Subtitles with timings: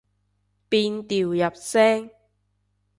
[0.67, 2.09] 變調入聲